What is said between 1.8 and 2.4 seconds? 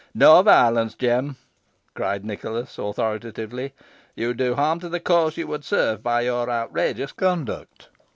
cried